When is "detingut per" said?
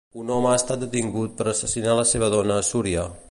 0.83-1.47